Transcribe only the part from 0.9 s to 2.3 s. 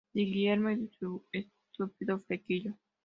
su estúpido